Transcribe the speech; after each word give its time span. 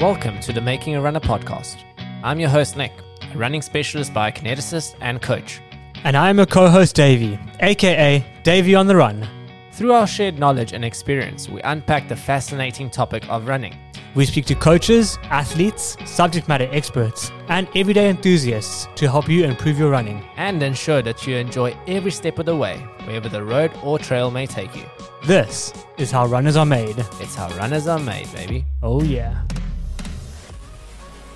Welcome 0.00 0.38
to 0.40 0.52
the 0.52 0.60
Making 0.60 0.94
a 0.94 1.00
Runner 1.00 1.18
podcast. 1.18 1.82
I'm 2.22 2.38
your 2.38 2.48
host, 2.50 2.76
Nic, 2.76 2.92
a 3.32 3.36
running 3.36 3.62
specialist 3.62 4.12
biokineticist 4.14 4.94
and 5.00 5.20
coach. 5.20 5.60
And 6.04 6.16
I'm 6.16 6.38
a 6.38 6.46
co 6.46 6.68
host, 6.68 6.94
Davey, 6.94 7.36
aka 7.60 8.24
Davey 8.44 8.74
on 8.76 8.86
the 8.86 8.94
Run. 8.94 9.26
Through 9.72 9.92
our 9.92 10.06
shared 10.06 10.38
knowledge 10.38 10.72
and 10.72 10.84
experience, 10.84 11.48
we 11.48 11.60
unpack 11.62 12.08
the 12.08 12.14
fascinating 12.14 12.90
topic 12.90 13.28
of 13.28 13.48
running. 13.48 13.76
We 14.14 14.24
speak 14.24 14.46
to 14.46 14.54
coaches, 14.54 15.18
athletes, 15.24 15.96
subject 16.04 16.48
matter 16.48 16.68
experts, 16.70 17.32
and 17.48 17.68
everyday 17.74 18.08
enthusiasts 18.08 18.86
to 18.96 19.10
help 19.10 19.28
you 19.28 19.44
improve 19.44 19.78
your 19.78 19.90
running. 19.90 20.24
and 20.36 20.62
ensure 20.62 21.02
that 21.02 21.26
you 21.26 21.36
enjoy 21.36 21.76
every 21.88 22.12
step 22.12 22.38
of 22.38 22.46
the 22.46 22.56
way, 22.56 22.78
wherever 23.04 23.28
the 23.28 23.42
road 23.42 23.72
or 23.82 23.98
trail 23.98 24.30
may 24.30 24.46
take 24.46 24.74
you. 24.76 24.84
This 25.26 25.72
is 25.98 26.12
how 26.12 26.26
runners 26.26 26.56
are 26.56 26.64
made. 26.66 26.98
It's 27.20 27.34
how 27.34 27.48
runners 27.56 27.88
are 27.88 27.98
made, 27.98 28.32
baby. 28.32 28.64
Oh, 28.82 29.02
yeah. 29.02 29.42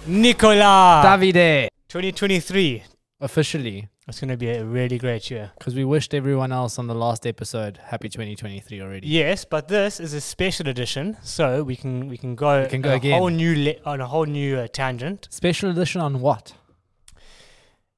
Nicola! 0.07 1.03
Davide! 1.05 1.69
2023. 1.89 2.83
Officially, 3.21 3.89
It's 4.09 4.19
going 4.19 4.31
to 4.31 4.37
be 4.37 4.49
a 4.51 4.65
really 4.65 4.99
great 4.99 5.31
year. 5.31 5.53
because 5.57 5.77
we 5.77 5.85
wished 5.85 6.13
everyone 6.13 6.51
else 6.51 6.77
on 6.77 6.89
the 6.89 6.95
last 6.95 7.25
episode 7.25 7.79
happy 7.85 8.09
2023 8.09 8.81
already. 8.83 9.07
Yes, 9.07 9.45
but 9.45 9.69
this 9.69 10.01
is 10.01 10.13
a 10.13 10.21
special 10.21 10.67
edition, 10.69 11.17
so 11.23 11.63
we 11.63 11.77
can 11.77 12.09
we 12.09 12.17
can 12.17 12.35
go, 12.35 12.63
We 12.63 12.69
can 12.69 12.81
go 12.83 12.89
on 12.89 12.95
a 12.95 12.97
again. 12.97 13.19
whole 13.19 13.29
new 13.29 13.55
le- 13.55 13.81
on 13.91 14.01
a 14.01 14.07
whole 14.09 14.27
new 14.27 14.57
uh, 14.59 14.67
tangent. 14.67 15.29
Special 15.31 15.71
edition 15.71 16.01
on 16.01 16.21
what? 16.21 16.53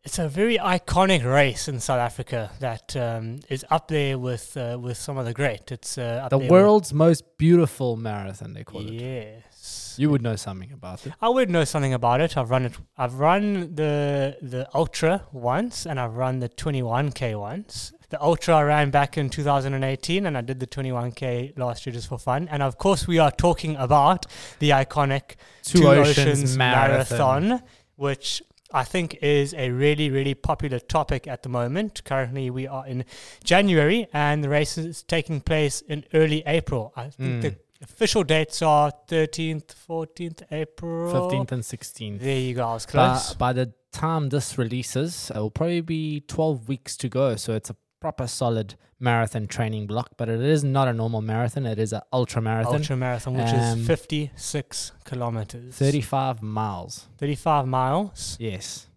It's 0.04 0.18
a 0.18 0.28
very 0.28 0.58
iconic 0.58 1.24
race 1.24 1.66
in 1.66 1.80
South 1.80 1.98
Africa 1.98 2.50
that 2.60 2.94
um, 2.94 3.38
is 3.48 3.64
up 3.70 3.88
there 3.88 4.18
with 4.18 4.54
uh, 4.54 4.76
with 4.78 4.98
some 4.98 5.16
of 5.16 5.24
the 5.24 5.32
great. 5.32 5.72
It's 5.72 5.96
uh, 5.96 6.20
up 6.24 6.30
The 6.30 6.38
world's 6.38 6.92
most 6.92 7.38
beautiful 7.38 7.96
marathon, 7.96 8.52
they 8.52 8.64
call 8.64 8.82
it. 8.86 8.92
yes, 8.92 9.94
You 9.96 10.10
would 10.10 10.20
know 10.20 10.36
something 10.36 10.72
about 10.72 11.06
it. 11.06 11.14
I 11.22 11.30
would 11.30 11.48
know 11.48 11.64
something 11.64 11.94
about 11.94 12.20
it. 12.20 12.36
I've 12.36 12.50
run 12.50 12.66
it. 12.66 12.74
I've 12.98 13.14
run 13.14 13.74
the 13.76 14.36
the 14.42 14.68
ultra 14.74 15.22
once, 15.32 15.86
and 15.86 15.98
I've 15.98 16.16
run 16.16 16.40
the 16.40 16.50
21k 16.50 17.40
once. 17.40 17.92
The 18.10 18.22
ultra 18.22 18.56
I 18.56 18.62
ran 18.64 18.90
back 18.90 19.16
in 19.16 19.30
2018, 19.30 20.26
and 20.26 20.36
I 20.36 20.42
did 20.42 20.60
the 20.60 20.66
21k 20.66 21.58
last 21.58 21.86
year 21.86 21.94
just 21.94 22.08
for 22.08 22.18
fun. 22.18 22.46
And 22.50 22.62
of 22.62 22.76
course, 22.76 23.06
we 23.08 23.18
are 23.18 23.30
talking 23.30 23.74
about 23.76 24.26
the 24.58 24.70
iconic 24.70 25.36
Two, 25.62 25.88
Oceans, 25.88 26.56
Marathon. 26.58 27.48
Marathon, 27.48 27.62
which 27.96 28.42
I 28.74 28.84
think 28.84 29.18
is 29.22 29.54
a 29.54 29.70
really, 29.70 30.10
really 30.10 30.34
popular 30.34 30.80
topic 30.80 31.28
at 31.28 31.42
the 31.44 31.48
moment. 31.48 32.02
Currently, 32.04 32.50
we 32.50 32.66
are 32.66 32.86
in 32.86 33.04
January, 33.44 34.08
and 34.12 34.42
the 34.42 34.48
race 34.48 34.76
is 34.76 35.02
taking 35.04 35.40
place 35.40 35.80
in 35.80 36.04
early 36.12 36.42
April. 36.44 36.92
I 36.96 37.10
think 37.10 37.30
Mm. 37.34 37.42
the 37.42 37.54
official 37.82 38.24
dates 38.24 38.62
are 38.62 38.90
13th, 39.08 39.74
14th 39.88 40.42
April. 40.50 41.12
15th 41.12 41.52
and 41.52 41.62
16th. 41.64 42.20
There 42.20 42.38
you 42.38 42.54
go. 42.54 42.66
I 42.66 42.72
was 42.74 42.86
By, 42.86 43.20
by 43.38 43.52
the 43.52 43.72
time 43.92 44.30
this 44.30 44.58
releases, 44.58 45.30
it 45.30 45.36
will 45.38 45.50
probably 45.50 45.80
be 45.80 46.20
12 46.26 46.68
weeks 46.68 46.96
to 46.96 47.08
go. 47.08 47.36
So 47.36 47.54
it's 47.54 47.70
a 47.70 47.76
proper 48.04 48.26
solid 48.26 48.74
marathon 49.00 49.46
training 49.46 49.86
block, 49.86 50.10
but 50.18 50.28
it 50.28 50.40
is 50.42 50.62
not 50.62 50.86
a 50.88 50.92
normal 50.92 51.22
marathon. 51.22 51.64
It 51.64 51.78
is 51.78 51.92
an 51.94 52.02
ultra 52.12 52.42
marathon. 52.42 52.74
Ultra 52.74 52.96
marathon, 52.98 53.32
which 53.34 53.46
Um, 53.48 53.80
is 53.80 53.86
56 53.86 54.92
kilometers, 55.04 55.74
35 55.74 56.42
miles. 56.42 57.06
35 57.16 57.66
miles, 57.66 58.36
Yes. 58.38 58.88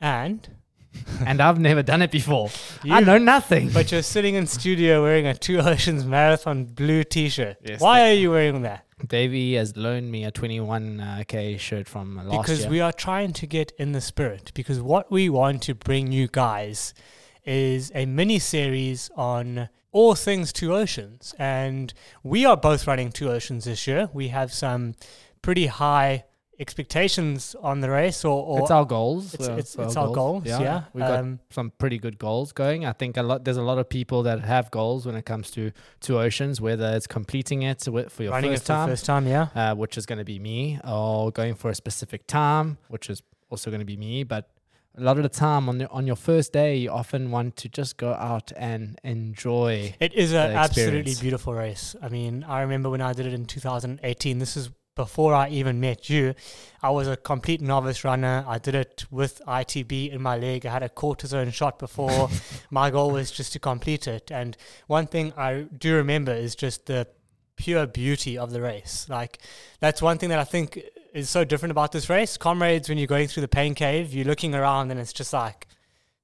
and 0.00 0.48
and 1.26 1.40
I've 1.40 1.58
never 1.58 1.82
done 1.82 2.02
it 2.02 2.12
before. 2.12 2.48
I 2.88 3.00
know 3.00 3.18
nothing. 3.18 3.70
But 3.70 3.90
you're 3.90 4.02
sitting 4.14 4.36
in 4.36 4.46
studio 4.46 5.02
wearing 5.02 5.26
a 5.26 5.34
Two 5.34 5.58
Oceans 5.58 6.04
Marathon 6.04 6.66
blue 6.66 7.02
T-shirt. 7.02 7.56
Yes, 7.64 7.80
Why 7.80 8.08
are 8.08 8.12
you 8.12 8.30
wearing 8.30 8.62
that? 8.62 8.84
Davey 9.04 9.54
has 9.54 9.76
loaned 9.76 10.12
me 10.12 10.24
a 10.24 10.30
21k 10.30 11.58
shirt 11.58 11.88
from 11.88 12.14
last 12.16 12.26
because 12.30 12.48
year. 12.48 12.56
Because 12.58 12.70
we 12.70 12.80
are 12.80 12.92
trying 12.92 13.32
to 13.32 13.46
get 13.48 13.72
in 13.76 13.90
the 13.90 14.00
spirit. 14.00 14.52
Because 14.54 14.80
what 14.80 15.10
we 15.10 15.28
want 15.28 15.62
to 15.62 15.74
bring 15.74 16.12
you 16.12 16.28
guys 16.28 16.94
is 17.44 17.90
a 17.94 18.06
mini 18.06 18.38
series 18.38 19.10
on 19.16 19.68
all 19.92 20.14
things 20.14 20.52
Two 20.52 20.74
Oceans, 20.74 21.34
and 21.38 21.92
we 22.22 22.44
are 22.44 22.56
both 22.56 22.86
running 22.86 23.12
Two 23.12 23.30
Oceans 23.30 23.64
this 23.64 23.86
year. 23.86 24.08
We 24.12 24.28
have 24.28 24.52
some 24.52 24.94
pretty 25.42 25.66
high 25.66 26.24
expectations 26.58 27.54
on 27.62 27.80
the 27.80 27.90
race, 27.90 28.24
or, 28.24 28.44
or 28.44 28.60
it's 28.60 28.70
our 28.70 28.84
goals. 28.84 29.34
it's, 29.34 29.46
it's, 29.46 29.76
it's 29.76 29.96
our 29.96 30.10
goals. 30.12 30.44
Yeah, 30.46 30.60
yeah, 30.60 30.82
we 30.92 31.00
got 31.00 31.20
Um, 31.20 31.40
some 31.50 31.72
pretty 31.78 31.98
good 31.98 32.18
goals 32.18 32.52
going. 32.52 32.84
I 32.84 32.92
think 32.92 33.16
a 33.16 33.22
lot. 33.22 33.44
There's 33.44 33.56
a 33.56 33.62
lot 33.62 33.78
of 33.78 33.88
people 33.88 34.22
that 34.24 34.40
have 34.40 34.70
goals 34.70 35.06
when 35.06 35.14
it 35.14 35.24
comes 35.24 35.50
to 35.52 35.72
two 36.00 36.18
oceans, 36.18 36.60
whether 36.60 36.92
it's 36.96 37.06
completing 37.06 37.62
it 37.62 37.82
for 37.84 37.90
your 38.22 38.32
it 38.38 38.42
first 38.42 38.66
the 38.66 38.72
time, 38.72 38.88
first 38.88 39.04
time. 39.04 39.26
Yeah. 39.26 39.48
uh, 39.54 39.74
which 39.74 39.96
is 39.96 40.06
going 40.06 40.18
to 40.18 40.24
be 40.24 40.38
me, 40.38 40.80
or 40.84 41.30
going 41.30 41.54
for 41.54 41.70
a 41.70 41.74
specific 41.74 42.26
time, 42.26 42.78
which 42.88 43.10
is 43.10 43.22
also 43.50 43.70
going 43.70 43.80
to 43.80 43.86
be 43.86 43.96
me. 43.96 44.24
But 44.24 44.48
a 44.96 45.00
lot 45.00 45.16
of 45.16 45.22
the 45.22 45.28
time 45.28 45.68
on 45.68 45.78
the, 45.78 45.88
on 45.90 46.06
your 46.06 46.16
first 46.16 46.52
day, 46.52 46.76
you 46.76 46.90
often 46.90 47.30
want 47.30 47.56
to 47.56 47.68
just 47.68 47.96
go 47.96 48.12
out 48.12 48.52
and 48.56 48.98
enjoy. 49.02 49.94
It 49.98 50.14
is 50.14 50.32
an 50.32 50.52
absolutely 50.52 51.14
beautiful 51.20 51.54
race. 51.54 51.96
I 52.00 52.08
mean, 52.08 52.44
I 52.44 52.60
remember 52.60 52.90
when 52.90 53.00
I 53.00 53.12
did 53.12 53.26
it 53.26 53.34
in 53.34 53.44
2018. 53.44 54.38
This 54.38 54.56
is 54.56 54.70
before 54.94 55.34
I 55.34 55.48
even 55.48 55.80
met 55.80 56.08
you. 56.08 56.34
I 56.80 56.90
was 56.90 57.08
a 57.08 57.16
complete 57.16 57.60
novice 57.60 58.04
runner. 58.04 58.44
I 58.46 58.58
did 58.58 58.76
it 58.76 59.04
with 59.10 59.42
ITB 59.46 60.12
in 60.12 60.22
my 60.22 60.36
leg. 60.36 60.64
I 60.66 60.70
had 60.70 60.84
a 60.84 60.88
cortisone 60.88 61.52
shot 61.52 61.80
before. 61.80 62.28
my 62.70 62.90
goal 62.90 63.10
was 63.10 63.32
just 63.32 63.52
to 63.54 63.58
complete 63.58 64.06
it. 64.06 64.30
And 64.30 64.56
one 64.86 65.06
thing 65.08 65.32
I 65.36 65.66
do 65.76 65.96
remember 65.96 66.32
is 66.32 66.54
just 66.54 66.86
the 66.86 67.08
pure 67.56 67.86
beauty 67.86 68.38
of 68.38 68.52
the 68.52 68.60
race. 68.60 69.06
Like, 69.08 69.38
that's 69.80 70.00
one 70.00 70.18
thing 70.18 70.28
that 70.28 70.38
I 70.38 70.44
think 70.44 70.80
is 71.14 71.30
so 71.30 71.44
different 71.44 71.70
about 71.70 71.92
this 71.92 72.10
race. 72.10 72.36
Comrades, 72.36 72.88
when 72.88 72.98
you're 72.98 73.06
going 73.06 73.28
through 73.28 73.40
the 73.42 73.48
pain 73.48 73.74
cave, 73.74 74.12
you're 74.12 74.26
looking 74.26 74.54
around 74.54 74.90
and 74.90 75.00
it's 75.00 75.12
just 75.12 75.32
like, 75.32 75.66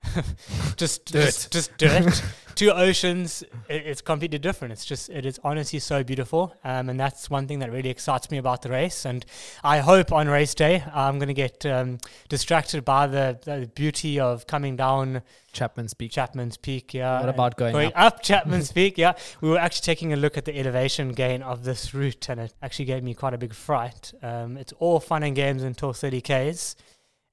just, 0.76 1.06
Dirt. 1.06 1.24
just, 1.26 1.52
just 1.52 1.76
dirt. 1.78 2.22
Two 2.60 2.72
oceans, 2.72 3.42
it, 3.70 3.86
it's 3.86 4.02
completely 4.02 4.38
different. 4.38 4.72
It's 4.72 4.84
just, 4.84 5.08
it 5.08 5.24
is 5.24 5.40
honestly 5.42 5.78
so 5.78 6.04
beautiful. 6.04 6.54
Um, 6.62 6.90
and 6.90 7.00
that's 7.00 7.30
one 7.30 7.48
thing 7.48 7.60
that 7.60 7.72
really 7.72 7.88
excites 7.88 8.30
me 8.30 8.36
about 8.36 8.60
the 8.60 8.68
race. 8.68 9.06
And 9.06 9.24
I 9.64 9.78
hope 9.78 10.12
on 10.12 10.28
race 10.28 10.52
day, 10.52 10.84
I'm 10.92 11.18
going 11.18 11.28
to 11.28 11.32
get 11.32 11.64
um, 11.64 11.96
distracted 12.28 12.84
by 12.84 13.06
the, 13.06 13.38
the 13.42 13.70
beauty 13.74 14.20
of 14.20 14.46
coming 14.46 14.76
down 14.76 15.22
Chapman's 15.54 15.94
Peak. 15.94 16.12
Chapman's 16.12 16.58
Peak. 16.58 16.92
Yeah. 16.92 17.20
What 17.20 17.30
about 17.30 17.56
going 17.56 17.72
going 17.72 17.94
up? 17.94 18.16
up 18.16 18.22
Chapman's 18.22 18.70
Peak? 18.74 18.98
Yeah. 18.98 19.14
We 19.40 19.48
were 19.48 19.56
actually 19.56 19.86
taking 19.86 20.12
a 20.12 20.16
look 20.16 20.36
at 20.36 20.44
the 20.44 20.58
elevation 20.58 21.12
gain 21.12 21.40
of 21.40 21.64
this 21.64 21.94
route, 21.94 22.28
and 22.28 22.40
it 22.42 22.52
actually 22.60 22.84
gave 22.84 23.02
me 23.02 23.14
quite 23.14 23.32
a 23.32 23.38
big 23.38 23.54
fright. 23.54 24.12
Um, 24.22 24.58
it's 24.58 24.74
all 24.74 25.00
fun 25.00 25.22
and 25.22 25.34
games 25.34 25.62
until 25.62 25.94
30 25.94 26.20
Ks. 26.20 26.76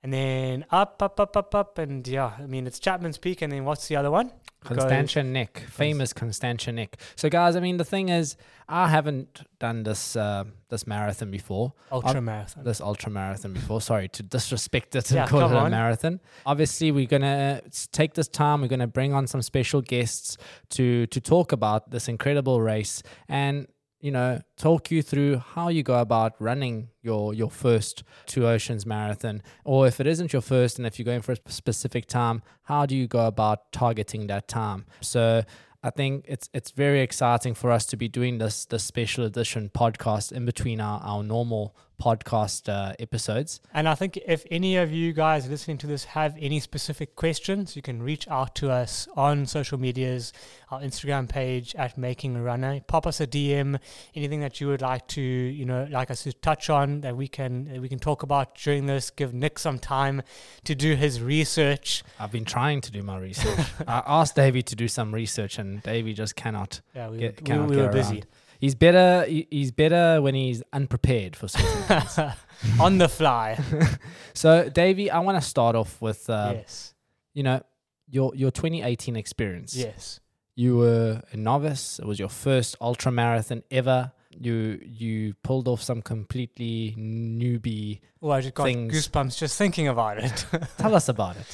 And 0.03 0.13
then 0.13 0.65
up, 0.69 1.01
up, 1.01 1.19
up, 1.19 1.35
up, 1.35 1.53
up. 1.55 1.77
And 1.79 2.07
yeah, 2.07 2.33
I 2.39 2.45
mean, 2.45 2.67
it's 2.67 2.79
Chapman's 2.79 3.17
Peak. 3.17 3.41
And 3.41 3.51
then 3.51 3.65
what's 3.65 3.87
the 3.87 3.95
other 3.95 4.11
one? 4.11 4.31
Constantia 4.63 5.23
Neck, 5.23 5.63
famous 5.69 6.11
Constantia 6.13 6.71
Neck. 6.71 6.97
So, 7.15 7.29
guys, 7.29 7.55
I 7.55 7.61
mean, 7.61 7.77
the 7.77 7.85
thing 7.85 8.09
is, 8.09 8.35
I 8.67 8.89
haven't 8.89 9.41
done 9.59 9.83
this 9.83 10.15
uh, 10.15 10.43
this 10.69 10.85
marathon 10.85 11.31
before, 11.31 11.73
Ultra 11.91 12.21
marathon. 12.21 12.63
this 12.65 12.81
ultra 12.81 13.09
marathon 13.09 13.53
before. 13.53 13.79
Sorry 13.81 14.09
to 14.09 14.23
disrespect 14.23 14.95
it 14.95 15.09
and 15.11 15.15
Yeah, 15.17 15.27
call 15.27 15.41
it 15.49 15.53
a 15.53 15.57
on. 15.57 15.71
marathon. 15.71 16.19
Obviously, 16.45 16.91
we're 16.91 17.05
gonna 17.07 17.61
take 17.93 18.15
this 18.15 18.27
time. 18.27 18.61
We're 18.61 18.67
gonna 18.67 18.87
bring 18.87 19.13
on 19.13 19.25
some 19.27 19.41
special 19.41 19.81
guests 19.81 20.37
to 20.71 21.05
to 21.07 21.21
talk 21.21 21.51
about 21.53 21.91
this 21.91 22.09
incredible 22.09 22.59
race 22.59 23.03
and 23.29 23.67
you 23.99 24.11
know 24.11 24.41
talk 24.57 24.91
you 24.91 25.01
through 25.01 25.37
how 25.37 25.69
you 25.69 25.83
go 25.83 25.99
about 25.99 26.33
running 26.39 26.89
your 27.01 27.33
your 27.33 27.49
first 27.49 28.03
two 28.25 28.47
oceans 28.47 28.85
marathon? 28.85 29.41
Or 29.63 29.87
if 29.87 29.99
it 29.99 30.07
isn't 30.07 30.33
your 30.33 30.41
first 30.41 30.77
and 30.77 30.85
if 30.85 30.97
you're 30.97 31.05
going 31.05 31.21
for 31.21 31.33
a 31.33 31.37
specific 31.47 32.07
time 32.07 32.41
how 32.63 32.85
do 32.85 32.95
you 32.95 33.07
go 33.07 33.25
about 33.25 33.71
targeting 33.71 34.27
that 34.27 34.47
time? 34.47 34.85
So 35.01 35.43
I 35.83 35.89
think 35.89 36.25
it's 36.27 36.49
it's 36.53 36.71
very 36.71 37.01
exciting 37.01 37.53
for 37.53 37.71
us 37.71 37.85
to 37.87 37.97
be 37.97 38.07
doing 38.07 38.39
this 38.39 38.65
this 38.65 38.83
special 38.83 39.23
edition 39.25 39.69
podcast 39.73 40.31
in 40.31 40.45
between 40.45 40.81
our, 40.81 40.99
our 41.01 41.23
normal 41.23 41.75
podcast 42.01 42.69
uh, 42.69 42.93
episodes. 42.99 43.59
And 43.73 43.87
I 43.89 43.95
think 43.95 44.17
if 44.25 44.45
any 44.51 44.77
of 44.77 44.91
you 44.91 45.13
guys 45.13 45.49
listening 45.49 45.77
to 45.79 45.87
this 45.87 46.05
have 46.05 46.35
any 46.39 46.59
specific 46.59 47.15
questions, 47.15 47.75
you 47.75 47.81
can 47.81 48.01
reach 48.03 48.27
out 48.27 48.55
to 48.55 48.69
us 48.69 49.07
on 49.15 49.45
social 49.45 49.77
medias, 49.79 50.31
our 50.69 50.79
Instagram 50.81 51.27
page 51.27 51.73
at 51.75 51.97
Making 51.97 52.35
a 52.35 52.41
Runner. 52.41 52.79
Pop 52.87 53.07
us 53.07 53.19
a 53.19 53.27
DM, 53.27 53.79
anything 54.15 54.39
that 54.41 54.61
you 54.61 54.67
would 54.67 54.81
like 54.81 55.07
to, 55.09 55.21
you 55.21 55.65
know, 55.65 55.87
like 55.89 56.11
us 56.11 56.23
to 56.23 56.33
touch 56.33 56.69
on 56.69 57.01
that 57.01 57.17
we 57.17 57.27
can 57.27 57.65
that 57.65 57.81
we 57.81 57.89
can 57.89 57.99
talk 57.99 58.23
about 58.23 58.55
during 58.55 58.85
this. 58.85 59.09
Give 59.09 59.33
Nic 59.33 59.57
some 59.59 59.79
time 59.79 60.21
to 60.65 60.75
do 60.75 60.95
his 60.95 61.21
research. 61.21 62.03
I've 62.19 62.31
been 62.31 62.45
trying 62.45 62.81
to 62.81 62.91
do 62.91 63.01
my 63.03 63.17
research. 63.17 63.65
I 63.87 64.03
asked 64.05 64.35
Davey 64.35 64.61
to 64.63 64.75
do 64.75 64.87
some 64.87 65.13
research, 65.13 65.57
and 65.57 65.81
Davey 65.83 66.13
just 66.13 66.35
cannot. 66.35 66.81
Yeah, 66.95 67.09
we, 67.09 67.17
Get- 67.19 67.41
we, 67.41 67.45
cannot 67.45 67.69
we 67.69 67.75
get 67.75 67.85
were 67.85 67.91
busy. 67.91 68.15
around. 68.15 68.25
He's 68.59 68.75
better. 68.75 69.25
he- 69.25 69.47
He's 69.51 69.71
better 69.71 70.21
when 70.21 70.35
he's 70.35 70.63
unprepared 70.73 71.35
for 71.35 71.47
something. 71.47 72.31
on 72.79 72.97
the 72.97 73.07
fly. 73.09 73.57
So, 74.33 74.69
Davey, 74.69 75.09
I 75.09 75.17
want 75.19 75.41
to 75.41 75.47
start 75.47 75.75
off 75.75 75.99
with, 75.99 76.29
uh, 76.29 76.51
yes. 76.57 76.93
you 77.33 77.41
know, 77.41 77.59
your 78.07 78.33
your 78.35 78.51
2018 78.51 79.15
experience. 79.15 79.75
Yes. 79.75 80.19
You 80.55 80.77
were 80.77 81.23
a 81.31 81.37
novice. 81.37 81.97
It 81.99 82.05
was 82.05 82.19
your 82.19 82.29
first 82.29 82.75
ultra 82.79 83.11
marathon 83.11 83.63
ever. 83.71 84.11
you 84.39 84.79
you 84.83 85.33
pulled 85.41 85.67
off 85.67 85.81
some 85.81 86.03
completely 86.03 86.93
newbie. 86.99 87.99
Oh, 88.21 88.29
I 88.29 88.41
just 88.41 88.53
got 88.53 88.65
things. 88.65 88.93
goosebumps 88.93 89.37
just 89.39 89.57
thinking 89.57 89.87
about 89.87 90.19
it. 90.19 90.45
Tell 90.77 90.93
us 90.95 91.09
about 91.09 91.35
it. 91.37 91.47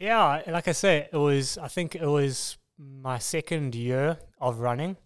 yeah, 0.00 0.40
like 0.46 0.68
I 0.68 0.72
say, 0.72 1.08
it 1.12 1.16
was. 1.16 1.58
I 1.58 1.68
think 1.68 1.94
it 1.94 2.06
was 2.06 2.56
my 2.78 3.18
second 3.18 3.74
year 3.74 4.16
of 4.40 4.58
running, 4.60 4.96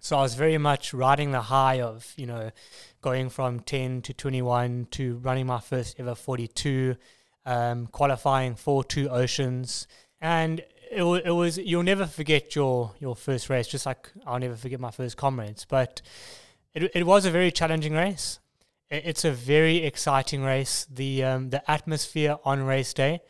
so 0.00 0.18
I 0.18 0.22
was 0.22 0.34
very 0.34 0.58
much 0.58 0.94
riding 0.94 1.32
the 1.32 1.42
high 1.42 1.80
of 1.80 2.12
you 2.16 2.26
know 2.26 2.50
going 3.00 3.30
from 3.30 3.60
ten 3.60 4.02
to 4.02 4.12
twenty 4.12 4.42
one 4.42 4.86
to 4.92 5.16
running 5.18 5.46
my 5.46 5.60
first 5.60 5.98
ever 5.98 6.14
forty 6.14 6.48
two, 6.48 6.96
um, 7.46 7.86
qualifying 7.86 8.54
for 8.54 8.84
two 8.84 9.08
oceans, 9.08 9.86
and 10.20 10.62
it, 10.90 11.02
wa- 11.02 11.20
it 11.24 11.30
was 11.30 11.58
you'll 11.58 11.82
never 11.82 12.06
forget 12.06 12.54
your 12.54 12.92
your 13.00 13.16
first 13.16 13.50
race, 13.50 13.68
just 13.68 13.86
like 13.86 14.10
I'll 14.26 14.38
never 14.38 14.56
forget 14.56 14.80
my 14.80 14.90
first 14.90 15.16
comrades. 15.16 15.64
But 15.64 16.02
it 16.74 16.90
it 16.94 17.06
was 17.06 17.24
a 17.24 17.30
very 17.30 17.50
challenging 17.50 17.94
race. 17.94 18.40
It's 18.90 19.24
a 19.24 19.32
very 19.32 19.78
exciting 19.84 20.42
race. 20.42 20.86
The 20.90 21.24
um, 21.24 21.50
the 21.50 21.68
atmosphere 21.70 22.38
on 22.44 22.62
race 22.62 22.94
day 22.94 23.20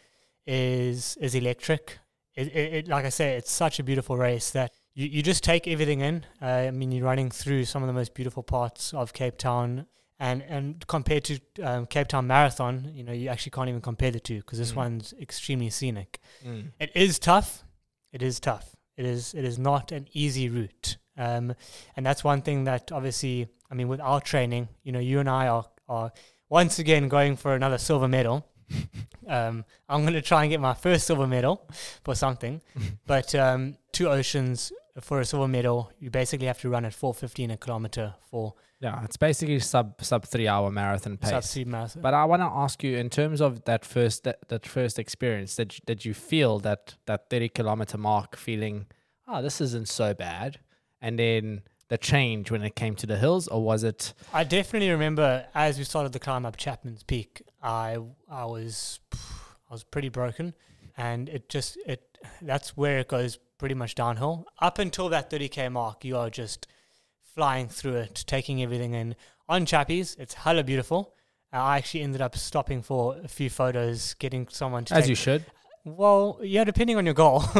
is 0.46 1.16
is 1.20 1.34
electric. 1.34 1.98
It, 2.34 2.48
it, 2.48 2.74
it 2.74 2.88
like 2.88 3.04
I 3.04 3.08
say, 3.08 3.36
it's 3.36 3.50
such 3.50 3.80
a 3.80 3.82
beautiful 3.82 4.16
race 4.16 4.50
that 4.50 4.72
you, 4.98 5.06
you 5.08 5.22
just 5.22 5.44
take 5.44 5.68
everything 5.68 6.00
in. 6.00 6.24
Uh, 6.42 6.46
I 6.46 6.70
mean, 6.72 6.90
you're 6.92 7.04
running 7.04 7.30
through 7.30 7.64
some 7.66 7.82
of 7.82 7.86
the 7.86 7.92
most 7.92 8.14
beautiful 8.14 8.42
parts 8.42 8.92
of 8.92 9.12
Cape 9.12 9.38
Town, 9.38 9.86
and 10.18 10.42
and 10.48 10.84
compared 10.88 11.24
to 11.24 11.38
um, 11.62 11.86
Cape 11.86 12.08
Town 12.08 12.26
Marathon, 12.26 12.90
you 12.92 13.04
know, 13.04 13.12
you 13.12 13.28
actually 13.28 13.52
can't 13.52 13.68
even 13.68 13.80
compare 13.80 14.10
the 14.10 14.20
two 14.20 14.38
because 14.38 14.58
this 14.58 14.72
Mm. 14.72 14.76
one's 14.76 15.14
extremely 15.20 15.70
scenic. 15.70 16.18
Mm. 16.44 16.72
It 16.80 16.90
is 16.94 17.18
tough. 17.18 17.62
It 18.12 18.22
is 18.22 18.40
tough. 18.40 18.74
It 18.96 19.04
is 19.06 19.34
it 19.34 19.44
is 19.44 19.58
not 19.58 19.92
an 19.92 20.08
easy 20.12 20.48
route. 20.48 20.96
Um, 21.16 21.54
and 21.96 22.04
that's 22.06 22.22
one 22.24 22.42
thing 22.42 22.64
that 22.64 22.90
obviously, 22.92 23.48
I 23.70 23.74
mean, 23.74 23.88
with 23.88 24.00
our 24.00 24.20
training, 24.20 24.68
you 24.82 24.90
know, 24.92 24.98
you 25.10 25.20
and 25.20 25.28
I 25.30 25.46
are 25.46 25.66
are 25.88 26.10
once 26.48 26.78
again 26.80 27.08
going 27.08 27.36
for 27.36 27.54
another 27.54 27.78
silver 27.78 28.08
medal. 28.08 28.46
um, 29.28 29.64
I'm 29.88 30.02
going 30.02 30.14
to 30.14 30.22
try 30.22 30.42
and 30.42 30.50
get 30.50 30.60
my 30.60 30.74
first 30.74 31.06
silver 31.06 31.26
medal 31.26 31.68
for 32.04 32.14
something, 32.14 32.60
but 33.06 33.34
um, 33.34 33.76
two 33.92 34.08
oceans 34.08 34.72
for 35.00 35.20
a 35.20 35.24
silver 35.24 35.48
medal, 35.48 35.90
you 35.98 36.10
basically 36.10 36.46
have 36.46 36.60
to 36.60 36.68
run 36.68 36.84
at 36.84 36.92
4:15 36.92 37.50
a 37.52 37.56
kilometer 37.56 38.14
for 38.30 38.54
Yeah, 38.80 39.02
it's 39.04 39.16
basically 39.16 39.58
sub 39.60 39.94
sub 40.02 40.24
three 40.24 40.48
hour 40.48 40.70
marathon 40.70 41.16
pace. 41.16 41.30
sub 41.30 41.44
sea 41.44 41.64
marathon. 41.64 42.02
But 42.02 42.14
I 42.14 42.24
want 42.24 42.42
to 42.42 42.46
ask 42.46 42.82
you, 42.84 42.96
in 42.96 43.10
terms 43.10 43.40
of 43.40 43.64
that 43.64 43.84
first 43.84 44.24
that, 44.24 44.48
that 44.48 44.66
first 44.66 44.98
experience, 44.98 45.56
did 45.56 45.74
you- 45.74 45.80
did 45.86 46.04
you 46.04 46.14
feel 46.14 46.58
that 46.60 46.96
that 47.06 47.28
thirty 47.30 47.48
kilometer 47.48 47.98
mark, 47.98 48.36
feeling, 48.36 48.86
oh, 49.26 49.42
this 49.42 49.60
isn't 49.60 49.88
so 49.88 50.14
bad, 50.14 50.60
and 51.00 51.18
then 51.18 51.62
the 51.88 51.98
change 51.98 52.50
when 52.50 52.62
it 52.62 52.76
came 52.76 52.94
to 52.96 53.06
the 53.06 53.16
hills, 53.18 53.48
or 53.48 53.62
was 53.62 53.82
it? 53.82 54.12
I 54.32 54.44
definitely 54.44 54.90
remember 54.90 55.46
as 55.54 55.78
we 55.78 55.84
started 55.84 56.12
the 56.12 56.18
climb 56.20 56.44
up 56.46 56.56
Chapman's 56.56 57.02
Peak, 57.02 57.42
I 57.62 57.98
I 58.28 58.44
was 58.44 59.00
I 59.70 59.72
was 59.72 59.84
pretty 59.84 60.08
broken, 60.10 60.54
and 60.96 61.28
it 61.28 61.48
just 61.48 61.76
it 61.86 62.18
that's 62.42 62.76
where 62.76 62.98
it 62.98 63.08
goes 63.08 63.38
pretty 63.58 63.74
much 63.74 63.94
downhill. 63.94 64.46
Up 64.60 64.78
until 64.78 65.08
that 65.10 65.30
30k 65.30 65.70
mark, 65.70 66.04
you 66.04 66.16
are 66.16 66.30
just 66.30 66.66
flying 67.34 67.68
through 67.68 67.96
it, 67.96 68.24
taking 68.26 68.62
everything 68.62 68.94
in. 68.94 69.14
On 69.48 69.66
Chappies, 69.66 70.18
it's 70.18 70.34
hella 70.34 70.62
beautiful. 70.64 71.14
Uh, 71.52 71.56
I 71.58 71.76
actually 71.78 72.02
ended 72.02 72.20
up 72.20 72.36
stopping 72.36 72.82
for 72.82 73.16
a 73.22 73.28
few 73.28 73.48
photos, 73.50 74.14
getting 74.14 74.48
someone 74.48 74.84
to 74.86 74.94
As 74.94 75.08
you 75.08 75.14
should. 75.14 75.44
well, 75.84 76.38
yeah, 76.42 76.64
depending 76.64 76.96
on 76.96 77.04
your 77.06 77.14
goal. 77.14 77.42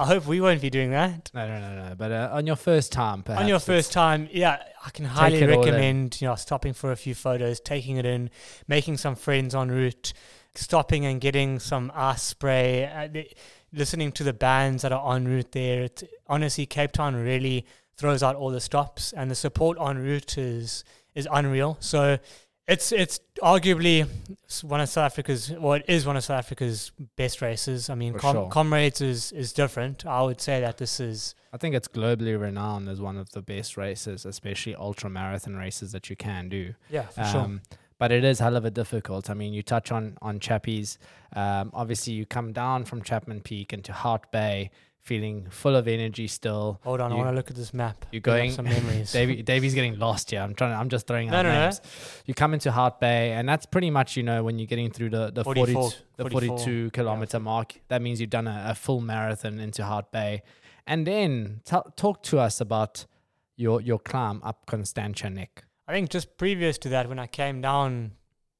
I 0.00 0.06
hope 0.06 0.26
we 0.26 0.40
won't 0.40 0.62
be 0.62 0.70
doing 0.70 0.90
that. 0.92 1.30
No, 1.34 1.46
no, 1.46 1.60
no, 1.60 1.88
no. 1.88 1.94
But 1.94 2.10
uh, 2.12 2.30
on 2.32 2.46
your 2.46 2.56
first 2.56 2.92
time, 2.92 3.22
perhaps 3.22 3.42
on 3.42 3.48
your 3.48 3.58
first 3.58 3.92
time, 3.92 4.28
yeah, 4.32 4.62
I 4.84 4.90
can 4.90 5.04
highly 5.04 5.38
it 5.38 5.50
all 5.50 5.62
in. 5.62 5.68
recommend 5.68 6.20
you 6.20 6.28
know 6.28 6.34
stopping 6.36 6.72
for 6.72 6.90
a 6.90 6.96
few 6.96 7.14
photos, 7.14 7.60
taking 7.60 7.96
it 7.96 8.06
in, 8.06 8.30
making 8.66 8.96
some 8.96 9.14
friends 9.14 9.54
en 9.54 9.70
route, 9.70 10.14
stopping 10.54 11.04
and 11.04 11.20
getting 11.20 11.58
some 11.58 11.92
ice 11.94 12.22
spray, 12.22 12.86
uh, 12.86 13.22
listening 13.74 14.12
to 14.12 14.24
the 14.24 14.32
bands 14.32 14.82
that 14.82 14.92
are 14.92 15.16
en 15.16 15.26
route 15.26 15.52
there. 15.52 15.88
Honestly, 16.26 16.66
Cape 16.66 16.92
Town 16.92 17.14
really 17.16 17.66
throws 17.96 18.22
out 18.22 18.36
all 18.36 18.50
the 18.50 18.60
stops, 18.60 19.12
and 19.12 19.30
the 19.30 19.34
support 19.34 19.78
en 19.80 19.98
route 19.98 20.38
is 20.38 20.84
is 21.14 21.28
unreal. 21.30 21.76
So. 21.80 22.18
It's 22.66 22.92
it's 22.92 23.20
arguably 23.42 24.08
one 24.62 24.80
of 24.80 24.88
South 24.88 25.04
Africa's 25.04 25.50
well 25.50 25.74
it 25.74 25.84
is 25.86 26.06
one 26.06 26.16
of 26.16 26.24
South 26.24 26.38
Africa's 26.38 26.92
best 27.14 27.42
races. 27.42 27.90
I 27.90 27.94
mean, 27.94 28.14
Com- 28.14 28.34
sure. 28.34 28.48
Comrades 28.48 29.02
is 29.02 29.32
is 29.32 29.52
different. 29.52 30.06
I 30.06 30.22
would 30.22 30.40
say 30.40 30.62
that 30.62 30.78
this 30.78 30.98
is 30.98 31.34
I 31.52 31.58
think 31.58 31.74
it's 31.74 31.88
globally 31.88 32.40
renowned 32.40 32.88
as 32.88 33.02
one 33.02 33.18
of 33.18 33.28
the 33.32 33.42
best 33.42 33.76
races, 33.76 34.24
especially 34.24 34.74
ultra 34.74 35.10
marathon 35.10 35.56
races 35.56 35.92
that 35.92 36.08
you 36.08 36.16
can 36.16 36.48
do. 36.48 36.72
yeah 36.88 37.02
for 37.08 37.24
sure. 37.24 37.40
Um, 37.42 37.60
But 38.04 38.12
it 38.12 38.22
is 38.22 38.38
hell 38.38 38.54
of 38.54 38.66
a 38.66 38.70
difficult. 38.70 39.30
I 39.30 39.34
mean, 39.34 39.54
you 39.54 39.62
touch 39.62 39.90
on 39.90 40.18
on 40.20 40.38
Chappies. 40.38 40.98
Um, 41.34 41.70
obviously, 41.72 42.12
you 42.12 42.26
come 42.26 42.52
down 42.52 42.84
from 42.84 43.00
Chapman 43.00 43.40
Peak 43.40 43.72
into 43.72 43.94
Hout 43.94 44.30
Bay, 44.30 44.70
feeling 45.00 45.46
full 45.48 45.74
of 45.74 45.88
energy 45.88 46.26
still. 46.26 46.80
Hold 46.84 47.00
on, 47.00 47.12
I 47.12 47.14
want 47.14 47.30
to 47.30 47.34
look 47.34 47.48
at 47.48 47.56
this 47.56 47.72
map. 47.72 48.04
you're 48.12 48.20
going- 48.20 48.50
some 48.52 48.66
memories. 48.76 49.10
Davey, 49.10 49.42
Davey's 49.42 49.72
getting 49.72 49.98
lost 49.98 50.30
here. 50.32 50.42
I'm 50.42 50.54
trying. 50.54 50.72
To, 50.72 50.76
I'm 50.76 50.90
just 50.90 51.06
throwing 51.06 51.30
No, 51.30 51.38
out 51.38 51.42
no, 51.46 51.52
no. 51.52 51.60
names. 51.62 51.80
You 52.26 52.34
come 52.34 52.52
into 52.52 52.70
Hout 52.72 53.00
Bay, 53.00 53.32
and 53.32 53.48
that's 53.48 53.64
pretty 53.64 53.88
much 53.90 54.18
you 54.18 54.22
know 54.22 54.44
when 54.44 54.58
you're 54.58 54.66
getting 54.66 54.90
through 54.90 55.08
the 55.08 55.30
the 55.30 55.42
44, 55.42 55.74
42, 55.90 56.02
the 56.18 56.22
44, 56.24 56.58
42 56.58 56.90
kilometer 56.90 57.40
mark. 57.40 57.80
That 57.88 58.02
means 58.02 58.20
you've 58.20 58.28
done 58.28 58.46
a, 58.46 58.66
a 58.68 58.74
full 58.74 59.00
marathon 59.00 59.58
into 59.60 59.82
Hout 59.82 60.12
Bay, 60.12 60.42
and 60.86 61.06
then 61.06 61.62
t- 61.64 61.88
talk 61.96 62.22
to 62.24 62.38
us 62.38 62.60
about 62.60 63.06
your 63.56 63.80
your 63.80 63.98
climb 63.98 64.42
up 64.44 64.66
Constantia 64.66 65.30
Neck. 65.30 65.64
I 65.86 65.92
think 65.92 66.10
just 66.10 66.36
previous 66.38 66.78
to 66.78 66.88
that, 66.90 67.08
when 67.08 67.18
I 67.18 67.26
came 67.26 67.60
down 67.60 68.12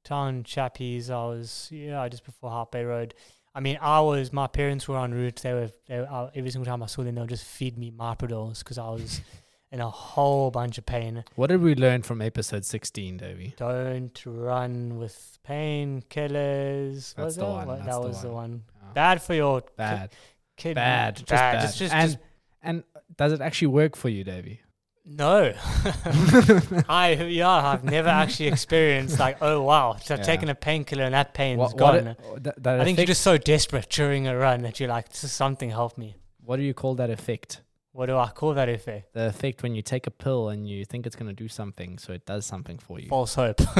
town 0.03 0.43
Chappies, 0.43 1.09
I 1.09 1.25
was 1.25 1.69
yeah 1.71 2.07
just 2.09 2.23
before 2.25 2.51
Hout 2.51 2.71
Bay 2.71 2.83
Road. 2.83 3.13
I 3.55 3.61
mean, 3.61 3.77
I 3.81 4.01
was 4.01 4.33
my 4.33 4.47
parents 4.47 4.87
were 4.87 4.97
en 4.99 5.13
route. 5.13 5.37
They 5.37 5.53
were, 5.53 5.69
they 5.87 5.99
were 5.99 6.07
uh, 6.11 6.29
every 6.35 6.51
single 6.51 6.69
time 6.69 6.83
I 6.83 6.87
saw 6.87 7.03
them, 7.03 7.15
they 7.15 7.21
would 7.21 7.29
just 7.29 7.45
feed 7.45 7.77
me 7.77 7.89
Myprodols 7.91 8.59
because 8.59 8.77
I 8.77 8.89
was 8.89 9.21
in 9.71 9.79
a 9.79 9.89
whole 9.89 10.51
bunch 10.51 10.77
of 10.77 10.85
pain. 10.85 11.23
What 11.35 11.47
did 11.47 11.61
we 11.61 11.73
learn 11.73 12.01
from 12.03 12.21
episode 12.21 12.65
16, 12.65 13.17
Davey? 13.17 13.53
Don't 13.57 14.21
run 14.25 14.97
with 14.97 15.39
painkillers. 15.47 17.13
That's 17.15 17.25
Was 17.25 17.35
the 17.37 17.41
that? 17.45 17.51
one, 17.51 17.67
What- 17.67 17.85
that 17.85 17.91
the 17.91 17.99
was 18.01 18.21
the 18.21 18.27
one. 18.27 18.35
one. 18.35 18.63
Oh, 18.83 18.93
Bad 18.93 19.21
for 19.21 19.33
your 19.33 19.61
ki- 19.61 19.67
bad, 19.77 20.09
kid. 20.57 20.75
bad, 20.75 21.15
just 21.15 21.27
bad. 21.29 21.53
bad. 21.53 21.61
Just, 21.61 21.77
just, 21.79 21.93
and 21.93 22.11
just 22.11 22.23
and 22.61 22.83
does 23.17 23.31
it 23.33 23.41
actually 23.41 23.67
work 23.67 23.95
for 23.95 24.09
you, 24.09 24.23
Davey? 24.23 24.61
No, 25.07 25.53
I 26.89 27.13
yeah, 27.29 27.47
I've 27.49 27.83
never 27.83 28.09
actually 28.09 28.47
experienced 28.47 29.19
like, 29.19 29.37
oh 29.41 29.61
wow, 29.61 29.97
so 30.03 30.15
Yeah. 30.15 30.23
taking 30.23 30.49
a 30.49 30.55
painkiller 30.55 31.03
and 31.03 31.13
that 31.13 31.33
pain's 31.35 31.59
What, 31.59 31.77
gone. 31.77 31.93
what, 31.93 32.07
it, 32.07 32.19
oh, 32.25 32.37
that, 32.39 32.63
that 32.63 32.81
I 32.81 32.83
think 32.83 32.97
you're 32.97 33.03
effect- 33.03 33.07
just 33.09 33.21
so 33.21 33.37
desperate 33.37 33.87
during 33.89 34.27
a 34.27 34.35
run 34.35 34.63
that 34.63 34.79
you're 34.79 34.89
like, 34.89 35.09
this 35.09 35.23
is 35.23 35.31
something 35.31 35.69
help 35.69 35.97
me. 35.97 36.15
what 36.43 36.57
do 36.57 36.63
you 36.63 36.73
call 36.73 36.95
that 36.95 37.09
effect? 37.11 37.61
What 37.91 38.07
do 38.07 38.17
I 38.17 38.27
call 38.29 38.53
that 38.55 38.67
effect? 38.67 39.13
The 39.13 39.27
effect 39.27 39.63
when 39.63 39.73
you 39.73 39.81
take 39.81 40.05
a 40.05 40.11
pill 40.11 40.49
and 40.49 40.67
you 40.67 40.83
think 40.85 41.05
it's 41.05 41.15
going 41.15 41.29
to 41.33 41.33
do 41.43 41.47
something, 41.47 41.97
so 41.97 42.11
it 42.11 42.25
does 42.25 42.45
something 42.45 42.77
for 42.77 42.99
you. 42.99 43.07
False 43.07 43.35
hope. 43.35 43.61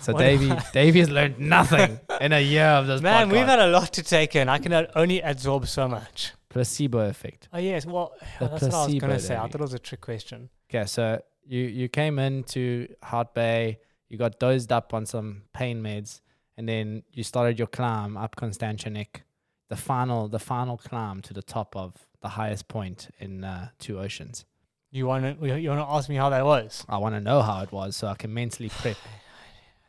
So 0.00 0.12
What 0.12 0.20
Davey, 0.72 1.00
has 1.00 1.10
learned 1.10 1.38
nothing 1.40 1.98
in 2.20 2.32
a 2.32 2.40
year 2.40 2.64
of 2.64 2.86
this 2.86 3.02
Man, 3.02 3.28
we've 3.28 3.44
had 3.46 3.58
a 3.58 3.66
lot 3.66 3.92
to 3.94 4.02
take 4.02 4.36
in. 4.36 4.48
I 4.48 4.58
can 4.58 4.86
only 4.94 5.20
absorb 5.20 5.66
so 5.66 5.86
much. 5.88 6.32
Placebo 6.56 7.08
effect. 7.08 7.48
Oh 7.52 7.58
yes, 7.58 7.86
well 7.86 8.12
The 8.38 8.48
that's 8.48 8.62
what 8.62 8.74
I 8.74 8.76
was 8.78 8.86
placebo, 8.86 9.06
gonna 9.06 9.18
say. 9.20 9.34
I 9.36 9.40
thought 9.48 9.54
it 9.56 9.60
was 9.60 9.74
a 9.74 9.78
trick 9.78 10.00
question. 10.00 10.48
Okay, 10.70 10.86
so 10.86 11.20
you 11.44 11.60
you 11.80 11.88
came 11.88 12.18
into 12.18 12.88
Hout 13.02 13.34
Bay, 13.34 13.78
you 14.08 14.18
got 14.18 14.38
dozed 14.38 14.72
up 14.72 14.92
on 14.94 15.06
some 15.06 15.42
pain 15.52 15.82
meds, 15.82 16.20
and 16.56 16.68
then 16.68 17.02
you 17.12 17.22
started 17.22 17.58
your 17.58 17.68
climb 17.68 18.16
up 18.16 18.36
Constantia 18.36 18.90
Neck, 18.90 19.24
the 19.68 19.76
final 19.76 20.28
the 20.28 20.38
final 20.38 20.76
climb 20.76 21.20
to 21.22 21.32
the 21.34 21.42
top 21.42 21.76
of 21.76 21.92
the 22.22 22.28
highest 22.30 22.66
point 22.68 23.08
in 23.20 23.44
uh, 23.44 23.68
Two 23.78 23.98
Oceans. 24.00 24.44
You 24.90 25.06
want 25.06 25.40
to 25.40 25.60
you 25.60 25.68
want 25.68 25.80
to 25.86 25.92
ask 25.94 26.08
me 26.08 26.16
how 26.16 26.30
that 26.30 26.44
was? 26.44 26.84
I 26.88 26.98
want 26.98 27.14
to 27.14 27.20
know 27.20 27.42
how 27.42 27.60
it 27.62 27.70
was 27.72 27.96
so 27.96 28.06
I 28.08 28.14
can 28.14 28.32
mentally 28.32 28.68
prep. 28.80 28.96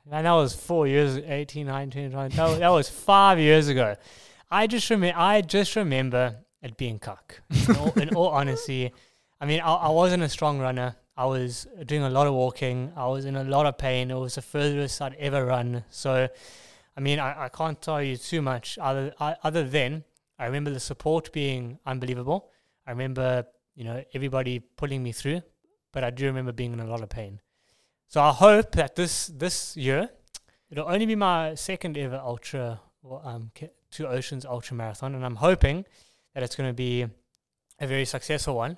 Man, 0.10 0.24
that 0.24 0.32
was 0.34 0.54
four 0.56 0.88
years, 0.88 1.18
18, 1.18 1.68
19, 1.68 2.12
20. 2.12 2.36
That, 2.36 2.44
was- 2.50 2.60
that 2.60 2.70
was 2.70 2.90
five 2.90 3.40
years 3.40 3.68
ago. 3.68 3.96
I 4.50 4.66
just 4.68 4.90
remember, 4.90 5.20
I 5.20 5.42
just 5.42 5.76
remember 5.76 6.38
it 6.62 6.78
being 6.78 7.00
cock. 7.00 7.42
In 7.50 7.76
all, 7.76 7.92
in 8.00 8.16
all 8.16 8.30
honesty, 8.30 8.94
I 9.40 9.46
mean, 9.46 9.60
I, 9.60 9.74
I 9.74 9.90
wasn't 9.90 10.24
a 10.24 10.30
strong 10.30 10.60
runner. 10.60 10.96
I 11.16 11.26
was 11.26 11.68
doing 11.86 12.04
a 12.04 12.10
lot 12.10 12.28
of 12.28 12.34
walking. 12.34 12.92
I 12.96 13.08
was 13.08 13.26
in 13.26 13.36
a 13.36 13.44
lot 13.44 13.66
of 13.66 13.78
pain. 13.78 14.12
It 14.12 14.16
was 14.16 14.36
the 14.36 14.42
furthest 14.42 15.02
I'd 15.02 15.16
ever 15.16 15.46
run. 15.46 15.84
So, 15.90 16.28
I 16.96 17.00
mean, 17.00 17.20
I, 17.20 17.46
I 17.46 17.50
can't 17.50 17.82
tell 17.82 18.02
you 18.02 18.18
too 18.18 18.42
much 18.42 18.78
other 18.80 19.14
I, 19.20 19.36
other 19.44 19.64
than 19.64 20.04
I 20.40 20.46
remember 20.46 20.72
the 20.72 20.80
support 20.80 21.32
being 21.32 21.80
unbelievable. 21.86 22.52
I 22.86 22.92
remember, 22.92 23.46
you 23.76 23.84
know, 23.84 24.04
everybody 24.14 24.60
pulling 24.60 25.02
me 25.04 25.12
through, 25.12 25.42
but 25.92 26.04
I 26.04 26.12
do 26.12 26.26
remember 26.26 26.52
being 26.52 26.74
in 26.74 26.80
a 26.80 26.88
lot 26.88 27.02
of 27.02 27.10
pain. 27.10 27.42
So 28.08 28.22
I 28.22 28.32
hope 28.32 28.72
that 28.74 28.96
this 28.96 29.28
this 29.28 29.76
year 29.76 30.10
it'll 30.70 30.88
only 30.88 31.06
be 31.06 31.16
my 31.16 31.56
second 31.56 31.98
ever 31.98 32.18
ultra 32.18 32.80
um 33.24 33.52
two 33.90 34.08
oceans 34.08 34.46
ultra 34.46 34.76
marathon, 34.76 35.16
and 35.16 35.26
I'm 35.26 35.38
hoping 35.38 35.86
that 36.38 36.44
it's 36.44 36.56
going 36.56 36.70
to 36.70 36.74
be 36.74 37.04
a 37.80 37.88
very 37.88 38.06
successful 38.06 38.54
one. 38.56 38.78